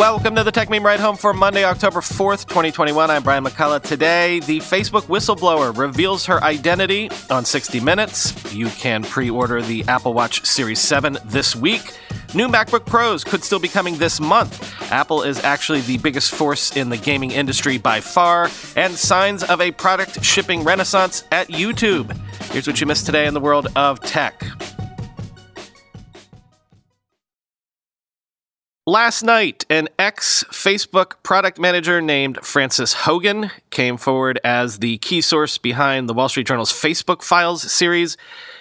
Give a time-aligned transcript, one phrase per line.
[0.00, 3.10] Welcome to the Techmeme Ride Home for Monday, October 4th, 2021.
[3.10, 3.82] I'm Brian McCullough.
[3.82, 8.54] Today, the Facebook whistleblower reveals her identity on 60 Minutes.
[8.54, 11.82] You can pre order the Apple Watch Series 7 this week.
[12.34, 14.74] New MacBook Pros could still be coming this month.
[14.90, 19.60] Apple is actually the biggest force in the gaming industry by far, and signs of
[19.60, 22.16] a product shipping renaissance at YouTube.
[22.52, 24.46] Here's what you missed today in the world of tech.
[28.86, 35.20] Last night, an ex Facebook product manager named Frances Haugen came forward as the key
[35.20, 38.16] source behind the Wall Street Journal's Facebook Files series,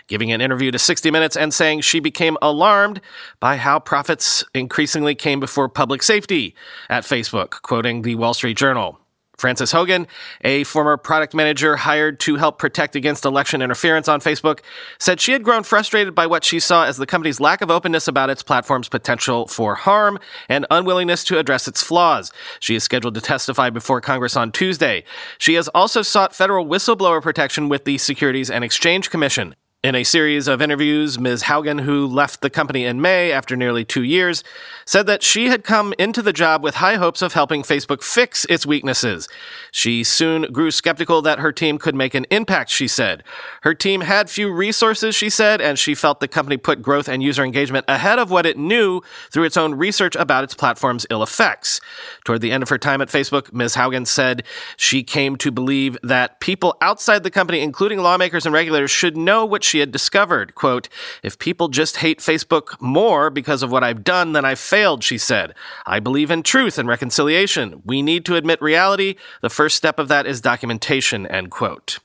[0.08, 3.00] giving an interview to 60 Minutes and saying she became alarmed
[3.40, 6.54] by how profits increasingly came before public safety
[6.90, 9.00] at Facebook, quoting the Wall Street Journal.
[9.40, 10.08] Frances Haugen,
[10.42, 14.60] a former product manager hired to help protect against election interference on Facebook,
[15.00, 18.08] said she had grown frustrated by what she saw as the company's lack of openness
[18.08, 22.32] about its platform's potential for harm and unwillingness to address its flaws.
[22.60, 25.04] She is scheduled to testify before Congress on Tuesday.
[25.38, 29.56] She has also sought federal whistleblower protection with the Securities and Exchange Commission.
[29.82, 31.44] In a series of interviews, Ms.
[31.44, 34.44] Haugen, who left the company in May after nearly two years,
[34.86, 38.44] said that she had come into the job with high hopes of helping Facebook fix
[38.50, 39.30] its weaknesses.
[39.72, 43.24] She soon grew skeptical that her team could make an impact, she said.
[43.62, 47.24] Her team had few resources, she said, and she felt the company put growth and
[47.24, 49.00] user engagement ahead of what it knew
[49.32, 51.80] through its own research about its platform's ill effects.
[52.26, 53.76] Toward the end of her time at Facebook, Ms.
[53.76, 54.44] Haugen said
[54.76, 59.46] she came to believe that people outside the company, including lawmakers and regulators, should know
[59.46, 60.56] what she had discovered.
[60.56, 60.90] Quote,
[61.24, 65.18] if people just hate Facebook more because of what I've done, then I've failed, she
[65.18, 65.54] said.
[65.86, 67.82] I believe in truth and reconciliation.
[67.86, 69.16] We need to admit reality.
[69.42, 72.00] The first step of that is documentation, end quote.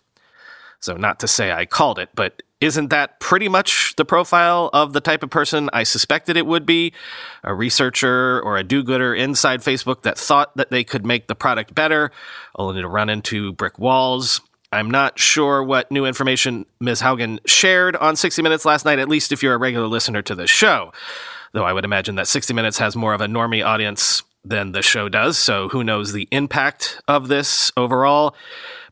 [0.80, 4.92] So, not to say I called it, but isn't that pretty much the profile of
[4.92, 6.92] the type of person I suspected it would be?
[7.42, 11.34] A researcher or a do gooder inside Facebook that thought that they could make the
[11.34, 12.10] product better,
[12.56, 14.40] only to run into brick walls.
[14.74, 17.00] I'm not sure what new information Ms.
[17.00, 20.34] Haugen shared on 60 Minutes last night, at least if you're a regular listener to
[20.34, 20.92] the show.
[21.52, 24.82] Though I would imagine that 60 Minutes has more of a normie audience than the
[24.82, 28.34] show does, so who knows the impact of this overall.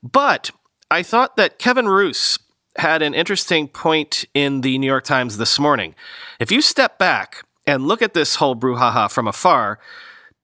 [0.03, 0.53] But
[0.89, 2.39] I thought that Kevin Roose
[2.77, 5.97] had an interesting point in the New York Times this morning.
[6.39, 9.81] If you step back and look at this whole brouhaha from afar,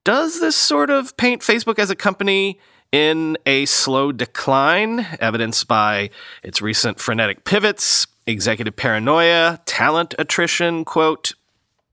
[0.04, 2.58] does this sort of paint Facebook as a company
[2.92, 6.10] in a slow decline, evidenced by
[6.42, 11.32] its recent frenetic pivots, executive paranoia, talent attrition, quote,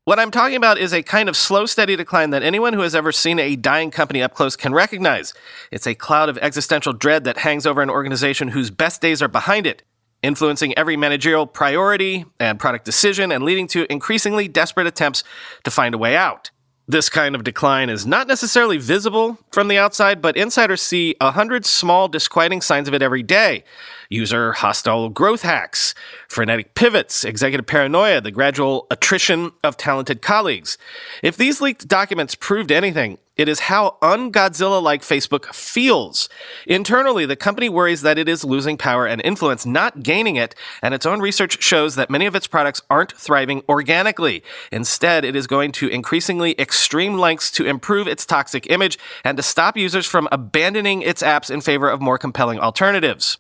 [0.06, 2.94] what I'm talking about is a kind of slow, steady decline that anyone who has
[2.94, 5.34] ever seen a dying company up close can recognize.
[5.72, 9.28] It's a cloud of existential dread that hangs over an organization whose best days are
[9.28, 9.82] behind it,
[10.22, 15.24] influencing every managerial priority and product decision and leading to increasingly desperate attempts
[15.64, 16.52] to find a way out.
[16.88, 21.32] This kind of decline is not necessarily visible from the outside, but insiders see a
[21.32, 23.64] hundred small disquieting signs of it every day.
[24.10, 25.94] User hostile growth hacks,
[26.28, 30.78] frenetic pivots, executive paranoia, the gradual attrition of talented colleagues.
[31.24, 36.30] If these leaked documents proved anything, it is how un-Godzilla like Facebook feels.
[36.66, 40.94] Internally, the company worries that it is losing power and influence, not gaining it, and
[40.94, 44.42] its own research shows that many of its products aren't thriving organically.
[44.72, 49.44] Instead, it is going to increasingly extreme lengths to improve its toxic image and to
[49.44, 53.38] stop users from abandoning its apps in favor of more compelling alternatives.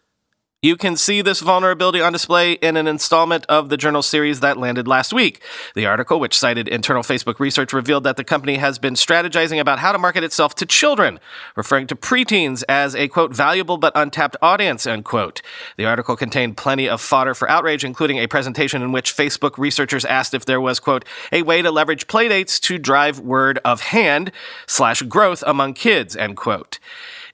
[0.65, 4.57] You can see this vulnerability on display in an installment of the journal series that
[4.57, 5.43] landed last week.
[5.75, 9.77] The article, which cited internal Facebook research, revealed that the company has been strategizing about
[9.77, 11.19] how to market itself to children,
[11.55, 15.43] referring to preteens as a quote, valuable but untapped audience, unquote.
[15.77, 20.03] The article contained plenty of fodder for outrage, including a presentation in which Facebook researchers
[20.03, 24.31] asked if there was, quote, a way to leverage playdates to drive word of hand
[24.65, 26.79] slash growth among kids, end quote.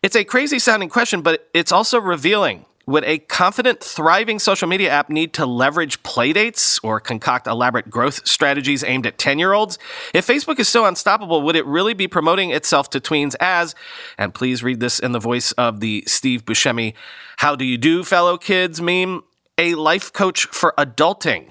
[0.04, 2.66] It's a crazy sounding question, but it's also revealing.
[2.92, 8.28] Would a confident, thriving social media app need to leverage playdates or concoct elaborate growth
[8.28, 9.80] strategies aimed at 10 year olds?
[10.14, 13.76] If Facebook is so unstoppable, would it really be promoting itself to tweens as,
[14.18, 16.94] and please read this in the voice of the Steve Buscemi,
[17.38, 19.24] how do you do, fellow kids meme,
[19.58, 21.48] a life coach for adulting?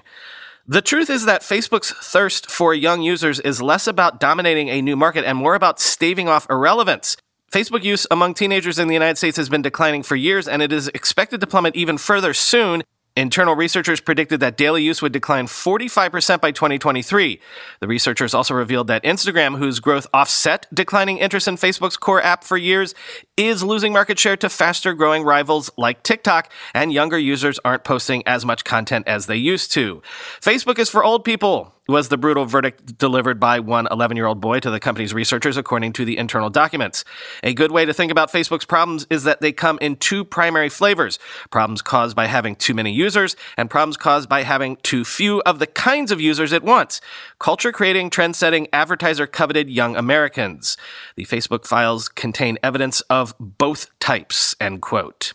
[0.67, 4.95] The truth is that Facebook's thirst for young users is less about dominating a new
[4.95, 7.17] market and more about staving off irrelevance.
[7.51, 10.71] Facebook use among teenagers in the United States has been declining for years, and it
[10.71, 12.81] is expected to plummet even further soon.
[13.17, 17.41] Internal researchers predicted that daily use would decline 45% by 2023.
[17.81, 22.45] The researchers also revealed that Instagram, whose growth offset declining interest in Facebook's core app
[22.45, 22.95] for years,
[23.35, 28.25] is losing market share to faster growing rivals like TikTok, and younger users aren't posting
[28.25, 30.01] as much content as they used to.
[30.39, 34.39] Facebook is for old people was the brutal verdict delivered by one 11 year old
[34.39, 37.03] boy to the company's researchers, according to the internal documents.
[37.43, 40.69] A good way to think about Facebook's problems is that they come in two primary
[40.69, 41.19] flavors
[41.49, 45.59] problems caused by having too many users, and problems caused by having too few of
[45.59, 47.01] the kinds of users it wants.
[47.39, 50.77] Culture creating, trend setting, advertiser coveted young Americans.
[51.15, 55.33] The Facebook files contain evidence of both types, end quote.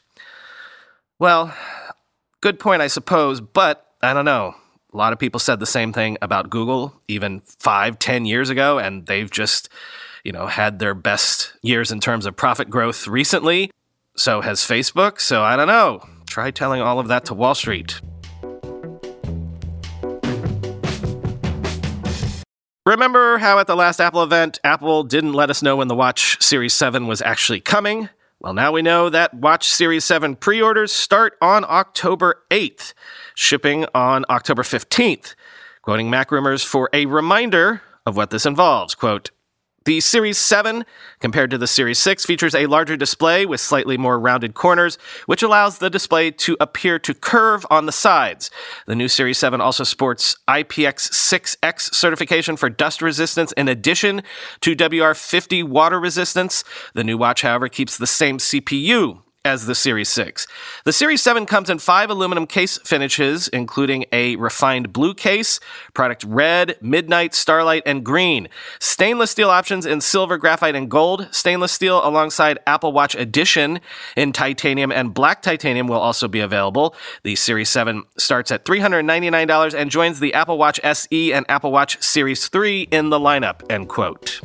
[1.19, 1.54] Well,
[2.40, 4.54] good point, I suppose, but I don't know.
[4.96, 8.78] A lot of people said the same thing about Google even five, ten years ago,
[8.78, 9.69] and they've just,
[10.25, 13.70] you know, had their best years in terms of profit growth recently.
[14.16, 15.20] So has Facebook.
[15.20, 16.00] So I don't know.
[16.26, 18.00] Try telling all of that to Wall Street.
[22.87, 26.43] Remember how at the last Apple event, Apple didn't let us know when the Watch
[26.43, 28.08] Series 7 was actually coming?
[28.40, 32.94] Well, now we know that Watch Series 7 pre orders start on October 8th
[33.36, 35.36] shipping on October 15th.
[35.82, 38.96] Quoting MacRumors for a reminder of what this involves.
[38.96, 39.30] Quote,
[39.84, 40.84] the Series 7,
[41.20, 45.44] compared to the Series 6, features a larger display with slightly more rounded corners, which
[45.44, 48.50] allows the display to appear to curve on the sides.
[48.88, 54.22] The new Series 7 also sports IP6X certification for dust resistance in addition
[54.62, 56.64] to WR50 water resistance.
[56.94, 60.46] The new watch, however, keeps the same CPU as the Series 6.
[60.84, 65.60] The Series 7 comes in five aluminum case finishes, including a refined blue case,
[65.94, 68.48] product red, midnight, starlight, and green.
[68.81, 71.28] Stainless steel options in silver, graphite, and gold.
[71.31, 73.81] Stainless steel alongside Apple Watch Edition
[74.16, 76.94] in titanium and black titanium will also be available.
[77.22, 82.02] The Series 7 starts at $399 and joins the Apple Watch SE and Apple Watch
[82.02, 84.40] Series 3 in the lineup, end quote.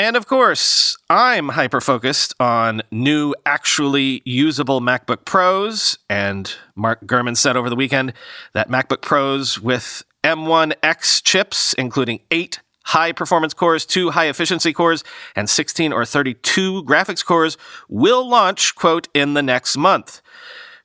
[0.00, 5.98] And of course, I'm hyper focused on new, actually usable MacBook Pros.
[6.08, 8.12] And Mark Gurman said over the weekend
[8.54, 15.02] that MacBook Pros with M1X chips, including eight high performance cores, two high efficiency cores,
[15.34, 17.56] and 16 or 32 graphics cores,
[17.88, 20.22] will launch, quote, in the next month.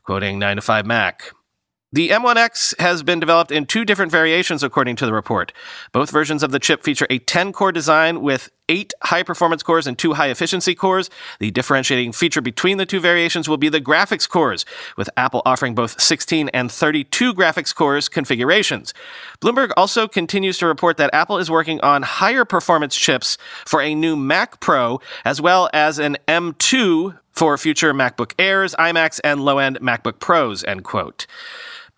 [0.04, 1.34] Quoting 9to5Mac.
[1.94, 5.54] The M1X has been developed in two different variations, according to the report.
[5.92, 9.86] Both versions of the chip feature a 10 core design with eight high performance cores
[9.86, 11.12] and two high efficiency cores.
[11.40, 14.66] The differentiating feature between the two variations will be the graphics cores,
[14.98, 18.92] with Apple offering both 16 and 32 graphics cores configurations.
[19.40, 23.38] Bloomberg also continues to report that Apple is working on higher performance chips
[23.68, 29.20] for a new Mac Pro, as well as an M2 for future MacBook Airs, iMacs,
[29.24, 31.28] and low-end MacBook Pros, end quote.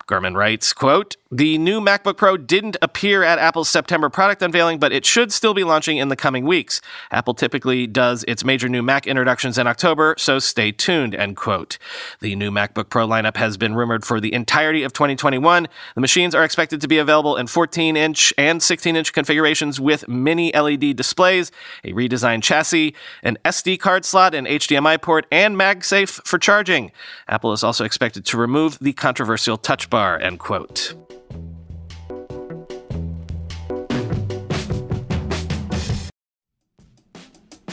[0.06, 4.92] Gurman writes, quote, the new MacBook Pro didn't appear at Apple's September product unveiling, but
[4.92, 6.80] it should still be launching in the coming weeks.
[7.10, 11.78] Apple typically does its major new Mac introductions in October, so stay tuned, end quote.
[12.20, 15.66] The new MacBook Pro lineup has been rumored for the entirety of 2021.
[15.96, 20.06] The machines are expected to be available in 14 inch and 16 inch configurations with
[20.06, 21.50] mini LED displays,
[21.82, 22.94] a redesigned chassis,
[23.24, 26.92] an SD card slot, an HDMI port, and MagSafe for charging.
[27.26, 30.94] Apple is also expected to remove the controversial touch bar, end quote.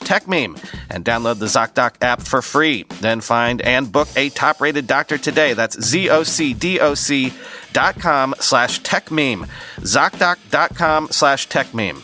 [0.00, 2.84] TechMeme and download the ZocDoc app for free.
[3.00, 5.54] Then find and book a top rated doctor today.
[5.54, 7.32] That's Z-O-C-D-O-C
[7.72, 9.48] dot com slash TechMeme.
[9.78, 12.02] ZocDoc.com slash TechMeme.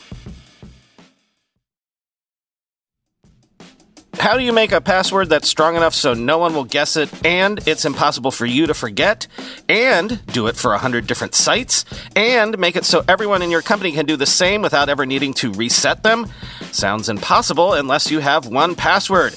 [4.22, 7.10] How do you make a password that's strong enough so no one will guess it
[7.26, 9.26] and it's impossible for you to forget?
[9.68, 11.84] And do it for 100 different sites?
[12.14, 15.32] And make it so everyone in your company can do the same without ever needing
[15.34, 16.26] to reset them?
[16.72, 19.36] Sounds impossible unless you have 1Password.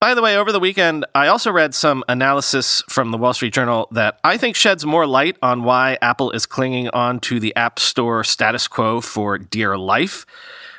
[0.00, 3.52] By the way, over the weekend, I also read some analysis from the Wall Street
[3.52, 7.54] Journal that I think sheds more light on why Apple is clinging on to the
[7.56, 10.24] App Store status quo for dear life.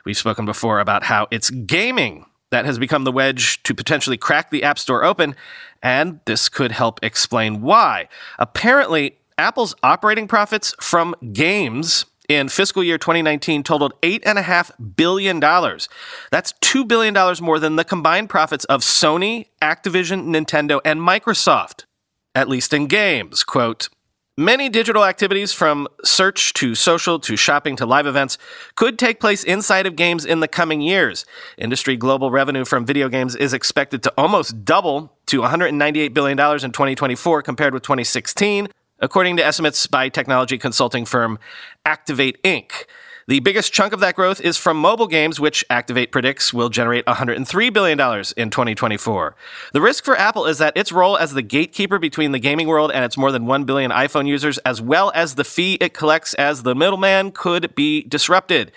[0.05, 4.51] We've spoken before about how it's gaming that has become the wedge to potentially crack
[4.51, 5.35] the App Store open,
[5.83, 8.07] and this could help explain why.
[8.37, 15.39] Apparently, Apple's operating profits from games in fiscal year 2019 totaled $8.5 billion.
[15.39, 21.85] That's $2 billion more than the combined profits of Sony, Activision, Nintendo, and Microsoft,
[22.33, 23.43] at least in games.
[23.43, 23.89] Quote,
[24.37, 28.37] Many digital activities from search to social to shopping to live events
[28.75, 31.25] could take place inside of games in the coming years.
[31.57, 36.71] Industry global revenue from video games is expected to almost double to $198 billion in
[36.71, 38.69] 2024 compared with 2016,
[39.01, 41.39] according to estimates by technology consulting firm
[41.85, 42.85] Activate Inc.
[43.29, 47.05] The biggest chunk of that growth is from mobile games, which Activate predicts will generate
[47.05, 47.99] $103 billion
[48.37, 49.35] in 2024.
[49.71, 52.91] The risk for Apple is that its role as the gatekeeper between the gaming world
[52.91, 56.33] and its more than 1 billion iPhone users, as well as the fee it collects
[56.33, 58.71] as the middleman, could be disrupted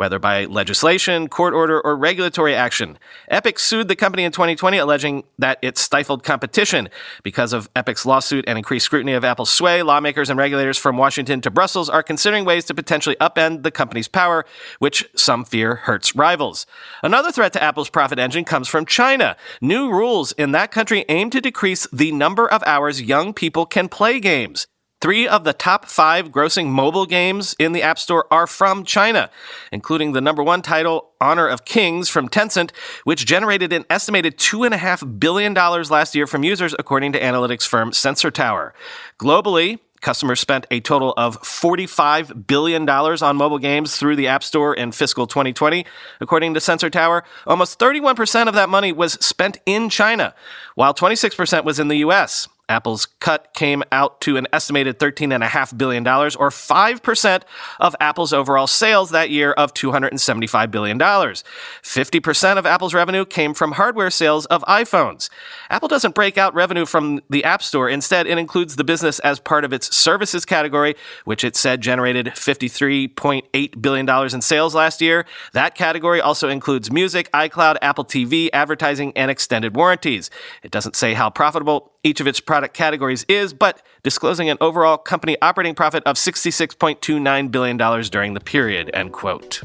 [0.00, 2.98] whether by legislation, court order, or regulatory action.
[3.28, 6.88] Epic sued the company in 2020, alleging that it stifled competition.
[7.22, 11.42] Because of Epic's lawsuit and increased scrutiny of Apple's sway, lawmakers and regulators from Washington
[11.42, 14.46] to Brussels are considering ways to potentially upend the company's power,
[14.78, 16.64] which some fear hurts rivals.
[17.02, 19.36] Another threat to Apple's profit engine comes from China.
[19.60, 23.86] New rules in that country aim to decrease the number of hours young people can
[23.86, 24.66] play games.
[25.00, 29.30] Three of the top five grossing mobile games in the App Store are from China,
[29.72, 32.70] including the number one title, Honor of Kings from Tencent,
[33.04, 38.30] which generated an estimated $2.5 billion last year from users, according to analytics firm Sensor
[38.30, 38.74] Tower.
[39.18, 44.72] Globally, Customers spent a total of $45 billion on mobile games through the App Store
[44.74, 45.84] in fiscal 2020.
[46.20, 50.34] According to Sensor Tower, almost 31% of that money was spent in China,
[50.74, 52.48] while 26% was in the US.
[52.70, 57.42] Apple's cut came out to an estimated $13.5 billion, or 5%
[57.80, 60.98] of Apple's overall sales that year of $275 billion.
[60.98, 65.28] 50% of Apple's revenue came from hardware sales of iPhones.
[65.68, 67.88] Apple doesn't break out revenue from the App Store.
[67.88, 72.26] Instead, it includes the business as part of its services category, which it said generated
[72.26, 75.26] $53.8 billion in sales last year.
[75.52, 80.30] That category also includes music, iCloud, Apple TV, advertising, and extended warranties.
[80.62, 84.98] It doesn't say how profitable each of its product categories is, but disclosing an overall
[84.98, 87.78] company operating profit of $66.29 billion
[88.10, 89.62] during the period, end quote.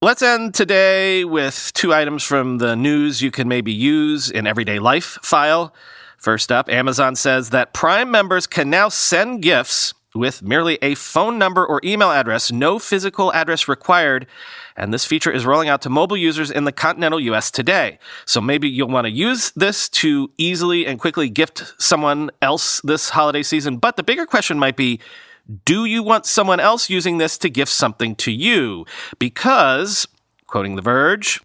[0.00, 4.78] Let's end today with two items from the news you can maybe use in everyday
[4.78, 5.74] life file.
[6.16, 11.38] First up, Amazon says that Prime members can now send gifts with merely a phone
[11.38, 14.26] number or email address, no physical address required.
[14.76, 17.98] And this feature is rolling out to mobile users in the continental US today.
[18.24, 23.10] So maybe you'll want to use this to easily and quickly gift someone else this
[23.10, 23.76] holiday season.
[23.76, 25.00] But the bigger question might be,
[25.64, 28.86] do you want someone else using this to gift something to you?
[29.18, 30.06] Because,
[30.46, 31.40] quoting The Verge,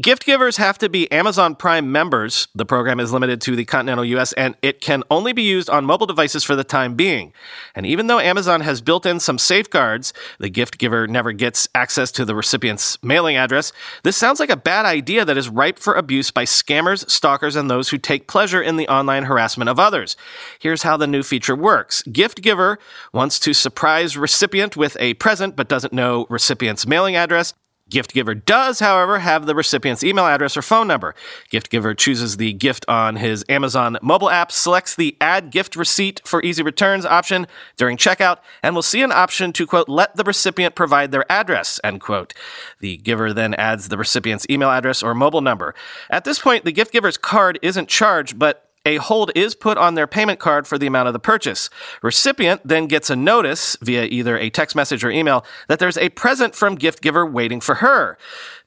[0.00, 2.48] Gift givers have to be Amazon Prime members.
[2.54, 5.84] The program is limited to the continental US and it can only be used on
[5.84, 7.34] mobile devices for the time being.
[7.74, 12.10] And even though Amazon has built in some safeguards, the gift giver never gets access
[12.12, 13.70] to the recipient's mailing address.
[14.02, 17.70] This sounds like a bad idea that is ripe for abuse by scammers, stalkers, and
[17.70, 20.16] those who take pleasure in the online harassment of others.
[20.58, 22.00] Here's how the new feature works.
[22.04, 22.78] Gift giver
[23.12, 27.52] wants to surprise recipient with a present but doesn't know recipient's mailing address.
[27.92, 31.14] Gift giver does, however, have the recipient's email address or phone number.
[31.50, 36.22] Gift giver chooses the gift on his Amazon mobile app, selects the add gift receipt
[36.24, 37.46] for easy returns option
[37.76, 41.78] during checkout, and will see an option to quote, let the recipient provide their address,
[41.84, 42.32] end quote.
[42.80, 45.74] The giver then adds the recipient's email address or mobile number.
[46.08, 49.94] At this point, the gift giver's card isn't charged, but a hold is put on
[49.94, 51.70] their payment card for the amount of the purchase.
[52.02, 56.08] Recipient then gets a notice via either a text message or email that there's a
[56.10, 58.18] present from gift giver waiting for her.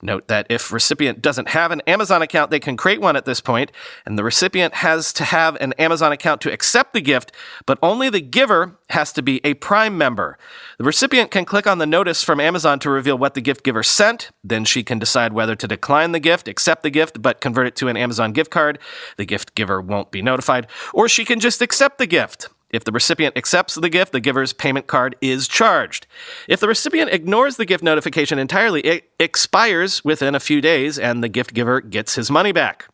[0.02, 3.40] Note that if recipient doesn't have an Amazon account, they can create one at this
[3.40, 3.72] point,
[4.04, 7.32] and the recipient has to have an Amazon account to accept the gift,
[7.64, 10.38] but only the giver has to be a Prime member.
[10.78, 13.82] The recipient can click on the notice from Amazon to reveal what the gift giver
[13.82, 14.30] sent.
[14.44, 17.76] Then she can decide whether to decline the gift, accept the gift, but convert it
[17.76, 18.78] to an Amazon gift card.
[19.16, 20.66] The gift giver won't be notified.
[20.94, 22.48] Or she can just accept the gift.
[22.70, 26.06] If the recipient accepts the gift, the giver's payment card is charged.
[26.48, 31.22] If the recipient ignores the gift notification entirely, it expires within a few days and
[31.22, 32.88] the gift giver gets his money back.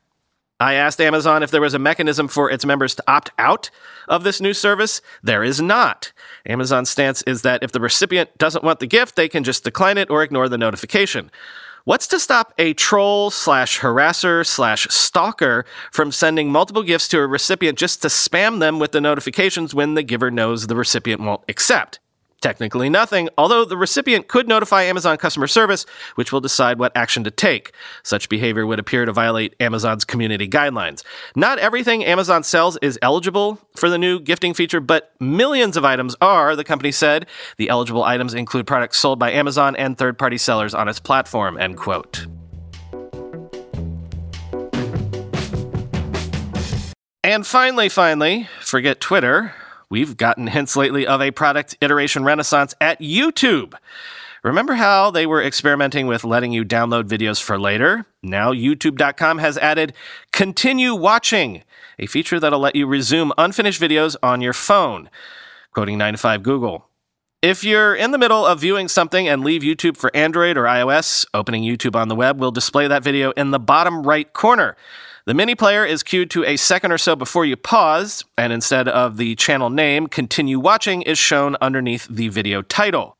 [0.62, 3.69] I asked Amazon if there was a mechanism for its members to opt out
[4.07, 5.02] of this new service.
[5.21, 6.12] There is not.
[6.47, 9.99] Amazon's stance is that if the recipient doesn't want the gift, they can just decline
[9.99, 11.33] it or ignore the notification.
[11.83, 17.26] What's to stop a troll slash harasser slash stalker from sending multiple gifts to a
[17.26, 21.42] recipient just to spam them with the notifications when the giver knows the recipient won't
[21.49, 21.99] accept?
[22.42, 27.22] Technically nothing, although the recipient could notify Amazon customer service, which will decide what action
[27.22, 27.70] to take.
[28.02, 31.04] Such behavior would appear to violate Amazon's community guidelines.
[31.37, 36.16] Not everything Amazon sells is eligible for the new gifting feature, but millions of items
[36.20, 37.26] are, the company said.
[37.58, 41.56] The eligible items include products sold by Amazon and third party sellers on its platform,
[41.56, 42.26] end quote.
[47.22, 49.54] And finally, finally, forget Twitter
[49.92, 53.75] we've gotten hints lately of a product iteration renaissance at YouTube.
[54.42, 58.06] Remember how they were experimenting with letting you download videos for later?
[58.22, 59.92] Now, YouTube.com has added
[60.32, 61.62] Continue Watching,
[61.99, 65.11] a feature that'll let you resume unfinished videos on your phone.
[65.72, 66.84] Quoting 9to5Google.
[67.42, 71.26] If you're in the middle of viewing something and leave YouTube for Android or iOS,
[71.34, 74.75] opening YouTube on the web will display that video in the bottom right corner.
[75.25, 78.88] The mini player is queued to a second or so before you pause, and instead
[78.88, 83.17] of the channel name, continue watching is shown underneath the video title.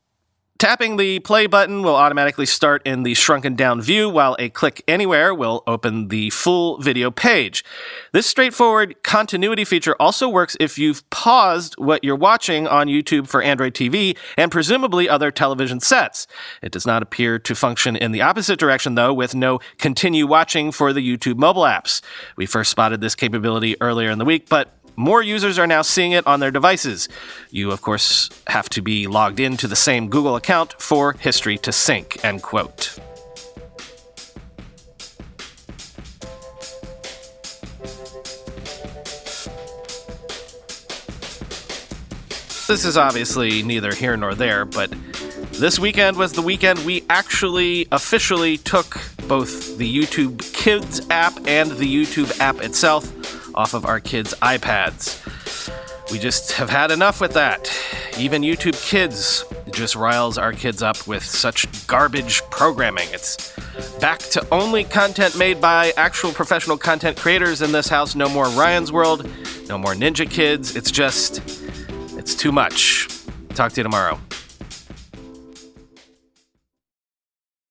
[0.63, 4.81] Tapping the play button will automatically start in the shrunken down view, while a click
[4.87, 7.65] anywhere will open the full video page.
[8.13, 13.41] This straightforward continuity feature also works if you've paused what you're watching on YouTube for
[13.41, 16.27] Android TV and presumably other television sets.
[16.61, 20.71] It does not appear to function in the opposite direction, though, with no continue watching
[20.71, 22.01] for the YouTube mobile apps.
[22.37, 26.11] We first spotted this capability earlier in the week, but more users are now seeing
[26.11, 27.09] it on their devices.
[27.49, 31.71] You, of course, have to be logged into the same Google account for history to
[31.71, 32.99] sync, end quote.
[42.67, 44.89] This is obviously neither here nor there, but
[45.51, 51.71] this weekend was the weekend we actually officially took both the YouTube Kids app and
[51.71, 53.22] the YouTube app itself
[53.55, 55.19] off of our kids' iPads.
[56.11, 57.71] We just have had enough with that.
[58.17, 63.07] Even YouTube Kids just riles our kids up with such garbage programming.
[63.11, 63.55] It's
[63.99, 68.15] back to only content made by actual professional content creators in this house.
[68.15, 69.27] No more Ryan's World,
[69.67, 70.75] no more Ninja Kids.
[70.75, 71.41] It's just,
[72.17, 73.07] it's too much.
[73.49, 74.19] Talk to you tomorrow.